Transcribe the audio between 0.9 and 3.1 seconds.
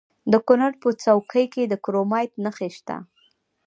څوکۍ کې د کرومایټ نښې شته.